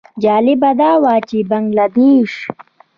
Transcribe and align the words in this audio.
جالبه 0.23 0.71
دا 0.81 0.91
وه 1.03 1.15
چې 1.27 1.37
د 1.43 1.45
بنګله 1.49 1.85
دېش. 1.95 2.31